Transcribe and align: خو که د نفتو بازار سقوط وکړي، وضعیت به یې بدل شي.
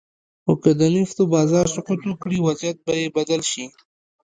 خو 0.43 0.53
که 0.63 0.71
د 0.79 0.81
نفتو 0.95 1.23
بازار 1.35 1.65
سقوط 1.75 2.01
وکړي، 2.05 2.37
وضعیت 2.47 2.77
به 2.85 2.93
یې 3.01 3.07
بدل 3.17 3.41
شي. 3.51 3.65